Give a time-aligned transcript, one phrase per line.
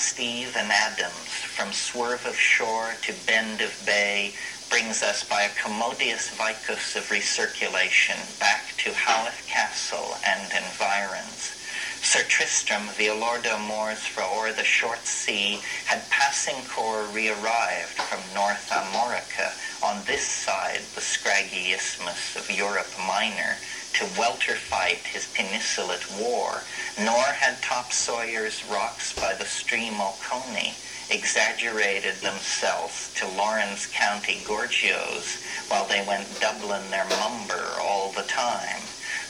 [0.00, 4.32] past eve and Adams, from swerve of shore to bend of bay,
[4.70, 11.52] brings us by a commodious vicus of recirculation back to Howth Castle and environs.
[12.00, 18.20] Sir Tristram, the Lord Moors for o'er the short sea, had passing corps re-arrived from
[18.34, 19.52] North Armorica
[19.84, 23.58] on this side the scraggy isthmus of Europe Minor
[24.00, 26.64] to welter fight his peninsulate war,
[26.98, 30.74] nor had top Sawyer's rocks by the stream Oconee
[31.10, 38.82] exaggerated themselves to Laurens County Gorgios while they went Dublin their mumber all the time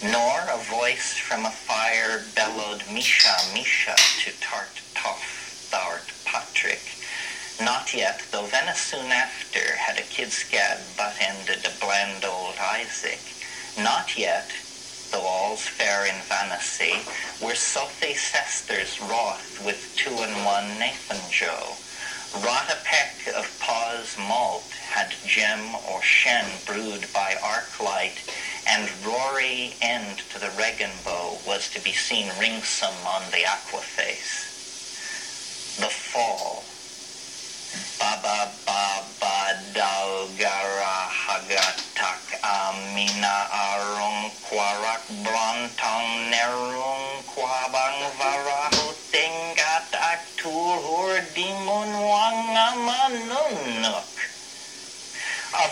[0.02, 6.80] nor a voice from a fire bellowed Misha, Misha to tart toff, thou'rt Patrick.
[7.60, 13.20] Not yet, though Venice soon after had a kid-scad butt-ended a bland old Isaac.
[13.78, 14.50] Not yet,
[15.10, 16.94] though all's fair in Vanity,
[17.40, 21.76] were Sothy Sesters wroth with two-and-one Nathan Joe.
[22.44, 28.18] Wrought a peck of paw's malt had gem or shen brewed by arc light
[28.66, 33.80] and Rory end to the Regan bow was to be seen ringsome on the aqua
[33.80, 34.46] face.
[35.80, 36.69] The fall.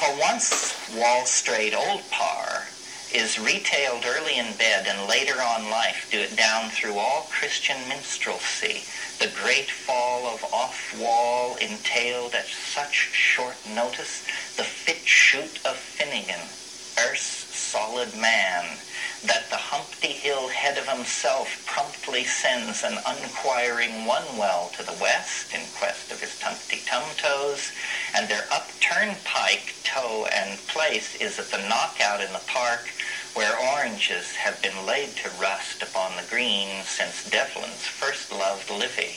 [0.09, 2.69] A once Wall Street old par,
[3.13, 7.77] is retailed early in bed and later on life do it down through all Christian
[7.89, 8.85] minstrelsy.
[9.19, 14.23] The great fall of off-wall entailed at such short notice
[14.57, 16.49] the fit shoot of Finnegan,
[16.99, 18.79] erst solid man,
[19.23, 24.97] that the Humpty Hill head of himself promptly sends an unquiring one well to the
[25.01, 27.73] west in quest of his tumpty tum toes,
[28.15, 32.89] and their upturned pike toe and place is at the knockout in the park
[33.35, 39.17] where oranges have been laid to rust upon the green since Devlin's first loved Livy.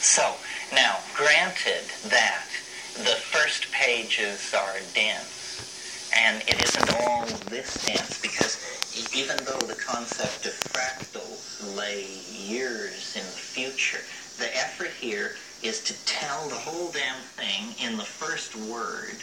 [0.00, 0.36] So,
[0.72, 2.46] now, granted that
[2.94, 8.58] the first pages are dense, and it isn't all this dense because
[9.16, 14.00] even though the concept of fractals lay years in the future,
[14.38, 19.16] the effort here is to tell the whole damn thing in the first word,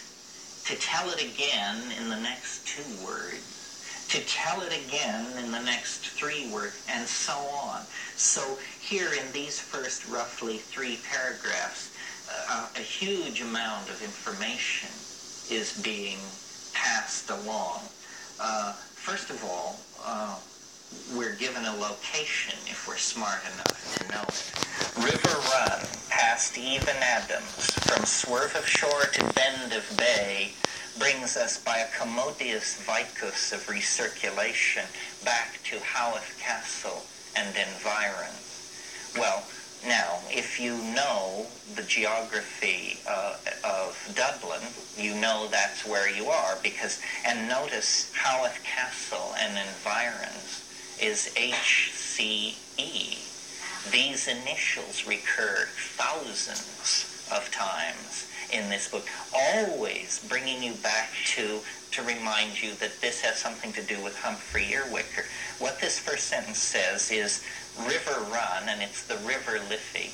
[0.66, 5.62] to tell it again in the next two words, to tell it again in the
[5.62, 7.82] next three words, and so on.
[8.16, 8.42] So
[8.82, 11.92] here in these first roughly three paragraphs,
[12.50, 14.90] uh, a huge amount of information
[15.50, 16.18] is being
[16.74, 17.82] passed along.
[18.40, 20.36] Uh, first of all, uh,
[21.16, 24.56] we're given a location if we're smart enough to know it.
[24.98, 30.52] River Run, past Even Adams, from swerve of shore to bend of bay,
[30.98, 34.86] brings us by a commodious vicus of recirculation
[35.24, 37.04] back to Howth Castle
[37.36, 39.12] and environs.
[39.18, 39.44] Well,
[39.86, 41.46] now, if you know
[41.76, 44.62] the geography uh, of Dublin,
[44.98, 50.66] you know that's where you are because, and notice Howth Castle and environs
[51.02, 52.56] is HCE.
[53.92, 55.68] These initials recur
[55.98, 61.62] thousands of times in this book, always bringing you back to
[61.92, 65.26] to remind you that this has something to do with Humphrey Earwicker.
[65.60, 67.42] What this first sentence says is
[67.88, 70.12] river run, and it's the river Liffey,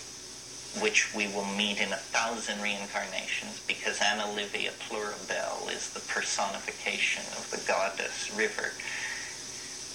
[0.82, 7.24] which we will meet in a thousand reincarnations because Anna Livia Plurabelle is the personification
[7.38, 8.74] of the goddess river.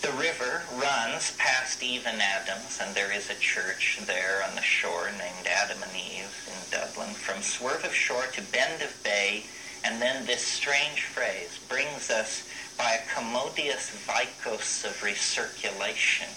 [0.07, 5.11] The river runs past Even Adams, and there is a church there on the shore
[5.11, 7.09] named Adam and Eve in Dublin.
[7.09, 9.43] From swerve of shore to bend of bay,
[9.83, 12.47] and then this strange phrase brings us
[12.79, 16.31] by a commodious vicus of recirculation.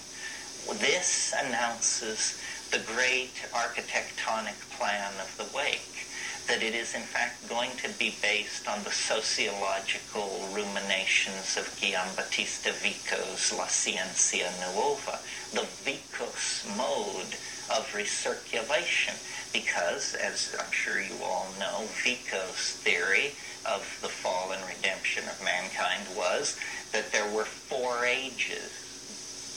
[0.80, 2.42] This announces
[2.72, 5.99] the great architectonic plan of the wake
[6.46, 12.72] that it is in fact going to be based on the sociological ruminations of Giambattista
[12.72, 15.18] Vico's La Scienza Nuova,
[15.52, 17.34] the Vicos mode
[17.70, 19.14] of recirculation.
[19.52, 23.32] Because, as I'm sure you all know, Vico's theory
[23.66, 26.58] of the fall and redemption of mankind was
[26.92, 28.70] that there were four ages.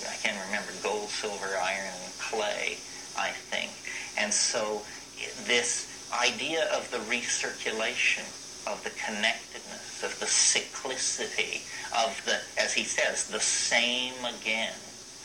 [0.10, 2.78] I can't remember, gold, silver, iron, clay,
[3.18, 3.72] I think.
[4.18, 4.82] And so
[5.46, 8.24] this idea of the recirculation,
[8.68, 11.62] of the connectedness, of the cyclicity,
[12.06, 14.74] of the, as he says, the same again,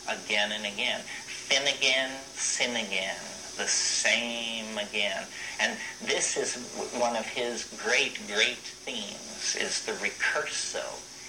[0.07, 1.01] again and again.
[1.01, 3.17] Fin again, sin again,
[3.57, 5.25] the same again.
[5.59, 6.55] And this is
[6.99, 10.85] one of his great, great themes, is the ricorso.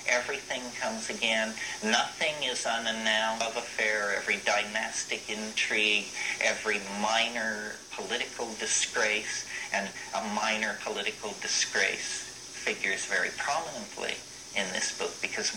[0.09, 1.53] Everything comes again.
[1.85, 4.15] Nothing is unannounced of affair.
[4.17, 6.07] Every dynastic intrigue,
[6.43, 14.15] every minor political disgrace, and a minor political disgrace figures very prominently
[14.57, 15.53] in this book because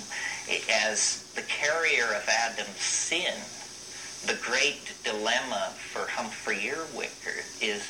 [0.71, 3.33] as the carrier of Adam's sin,
[4.25, 7.83] the great dilemma for Humphrey Earwicker is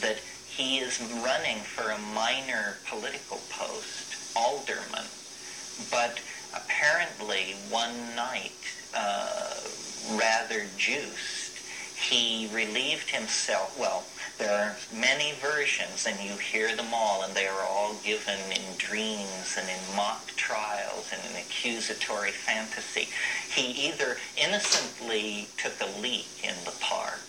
[0.00, 5.06] that he is running for a minor political post, alderman,
[5.90, 6.20] but
[6.54, 8.52] apparently one night,
[8.94, 9.60] uh,
[10.12, 11.58] rather juiced,
[12.08, 14.04] he relieved himself, well,
[14.40, 18.76] there are many versions, and you hear them all, and they are all given in
[18.78, 23.08] dreams and in mock trials and in accusatory fantasy.
[23.54, 27.20] He either innocently took a leak in the park,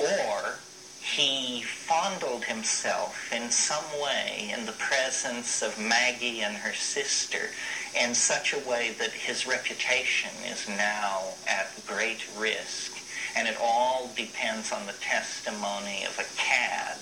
[0.00, 0.54] or
[1.02, 7.50] he fondled himself in some way in the presence of Maggie and her sister
[7.94, 13.01] in such a way that his reputation is now at great risk
[13.36, 16.98] and it all depends on the testimony of a cad,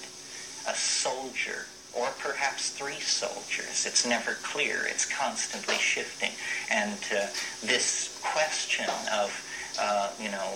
[0.68, 3.84] a soldier, or perhaps three soldiers.
[3.86, 4.86] It's never clear.
[4.86, 6.30] It's constantly shifting.
[6.70, 7.26] And uh,
[7.62, 9.30] this question of,
[9.78, 10.54] uh, you know,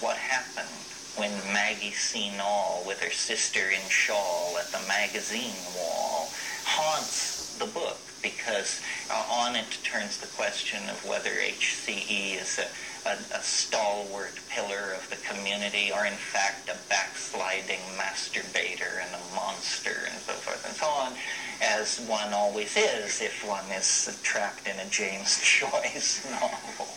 [0.00, 0.68] what happened
[1.16, 6.28] when Maggie seen all with her sister in shawl at the magazine wall
[6.64, 8.80] haunts the book because
[9.10, 12.66] uh, on it turns the question of whether HCE is a
[13.06, 19.34] a, a stalwart pillar of the community or in fact a backsliding masturbator and a
[19.34, 21.12] monster and so forth and so on,
[21.60, 26.88] as one always is if one is trapped in a James Joyce novel.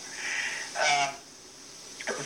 [0.78, 1.13] Uh,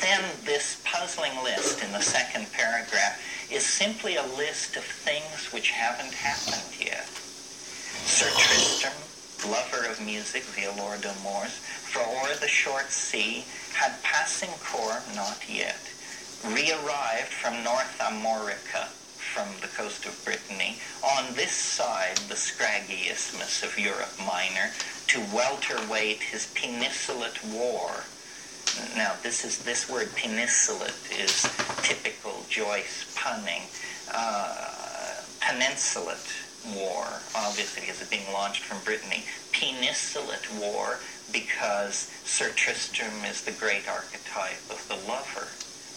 [0.01, 3.21] then this puzzling list in the second paragraph
[3.51, 7.07] is simply a list of things which haven't happened yet.
[8.05, 8.93] Sir Tristram,
[9.49, 13.45] lover of music via Lord O'Moores, for o'er the short sea
[13.79, 15.79] had passing corps not yet
[16.47, 23.63] re-arrived from North Armorica, from the coast of Brittany, on this side the scraggy isthmus
[23.63, 24.71] of Europe Minor,
[25.07, 28.03] to welterweight his peninsulate war.
[28.97, 31.47] Now, this is this word peninsulate is
[31.81, 33.63] typical Joyce punning.
[34.13, 36.35] Uh, peninsulate
[36.75, 39.23] war, obviously, because it's being launched from Brittany.
[39.53, 40.99] Peninsulate war
[41.31, 45.47] because Sir Tristram is the great archetype of the lover,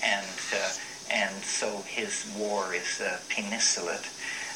[0.02, 0.72] and uh,
[1.10, 4.08] and so his war is uh, peninsulate.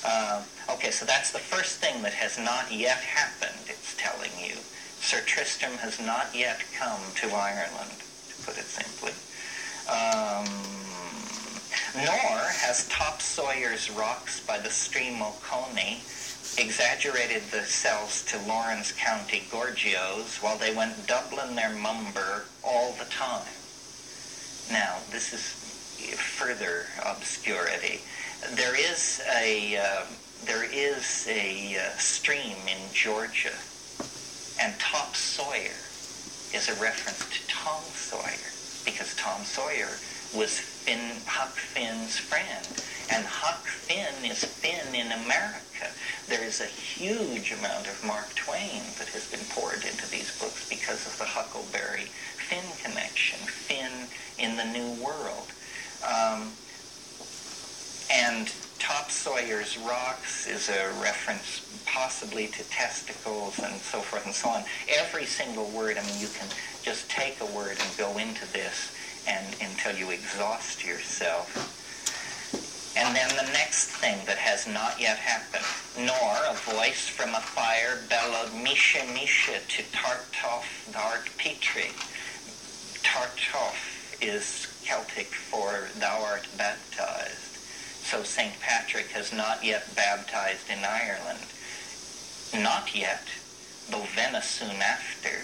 [0.05, 3.58] Uh, okay, so that's the first thing that has not yet happened.
[3.67, 4.55] It's telling you,
[5.00, 7.90] Sir Tristram has not yet come to Ireland,
[8.28, 9.12] to put it simply.
[9.88, 10.46] Um,
[11.94, 16.00] nor has Top Sawyer's rocks by the stream Oconee
[16.58, 23.05] exaggerated the cells to Laurens County Gorgios while they went doubling their mumber all the
[23.06, 23.47] time.
[24.70, 25.67] Now, this is
[26.19, 28.00] further obscurity.
[28.55, 30.06] There is a uh,
[30.44, 33.55] there is a uh, stream in Georgia,
[34.61, 35.76] and Top Sawyer
[36.55, 38.52] is a reference to Tom Sawyer
[38.85, 39.91] because Tom Sawyer
[40.35, 42.67] was Finn, Huck Finn's friend.
[43.11, 45.90] And Huck Finn is Finn in America.
[46.28, 50.69] There is a huge amount of Mark Twain that has been poured into these books
[50.69, 52.07] because of the Huckleberry
[52.49, 55.49] Finn connection, Finn in the New World.
[56.02, 56.52] Um,
[58.11, 64.49] and Top Sawyer's Rocks is a reference possibly to testicles and so forth and so
[64.50, 64.64] on.
[64.88, 66.49] Every single word, I mean, you can
[66.83, 68.95] just take a word and go into this
[69.26, 71.86] and until you exhaust yourself.
[72.97, 75.67] And then the next thing that has not yet happened,
[75.99, 81.93] nor a voice from a fire bellowed Misha Misha to Tartof Dart Petri.
[83.05, 83.76] Tartof
[84.23, 87.57] is Celtic for thou art baptized.
[88.03, 88.59] So St.
[88.61, 91.45] Patrick has not yet baptized in Ireland.
[92.55, 93.29] Not yet,
[93.91, 95.43] though Venice soon after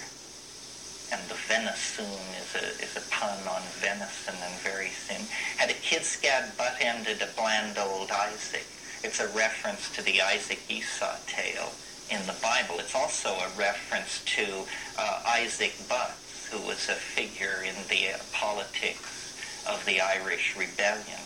[1.13, 2.09] and the venison
[2.41, 5.21] is a, is a pun on venison and very thin,
[5.59, 8.67] had a kid-scad butt-ended a bland old Isaac.
[9.05, 11.71] It's a reference to the Isaac Esau tale
[12.11, 12.77] in the Bible.
[12.79, 14.65] It's also a reference to
[14.99, 19.37] uh, Isaac Butts, who was a figure in the uh, politics
[19.69, 21.21] of the Irish Rebellion.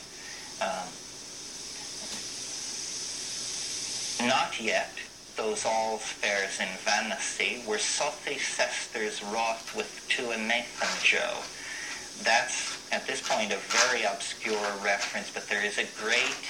[0.61, 0.89] Um,
[4.27, 4.91] not yet
[5.37, 11.37] those all fairs in Vanity were Sothi sisters wrought with to a Nathan Joe.
[12.23, 16.41] That's at this point a very obscure reference, but there is a great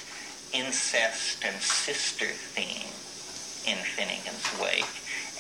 [0.53, 2.95] incest and sister theme
[3.67, 4.85] in Finnegans Wake.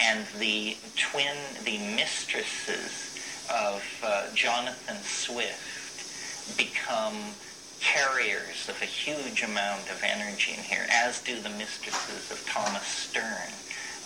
[0.00, 3.16] And the twin, the mistresses
[3.48, 7.16] of uh, Jonathan Swift become
[7.80, 12.86] carriers of a huge amount of energy in here, as do the mistresses of Thomas
[12.86, 13.52] Sterne,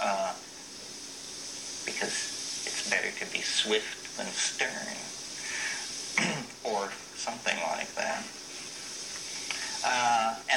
[0.03, 0.33] uh,
[1.85, 2.33] because
[2.67, 4.97] it's better to be Swift than stern,
[6.65, 8.25] or something like that.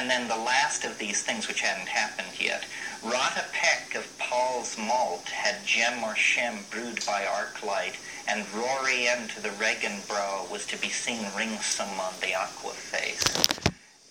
[0.04, 2.66] And then the last of these things which hadn't happened yet.
[3.02, 7.96] Rata Peck of Paul's Malt had gem or shem brewed by arc light,
[8.28, 13.24] and Rory into the Regenbrau was to be seen ringsome on the aqua face.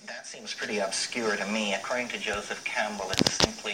[0.07, 1.75] That seems pretty obscure to me.
[1.75, 3.71] According to Joseph Campbell, it's simply